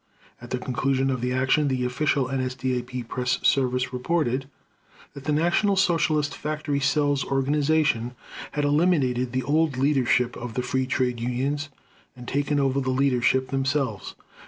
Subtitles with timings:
[0.41, 4.49] At the conclusion of the action the official NSDAP press service reported
[5.13, 8.15] that the National Socialist Factory Cells Organization
[8.53, 11.69] had "eliminated the old leadership of Free Trade Unions"
[12.17, 14.15] and taken over the leadership themselves.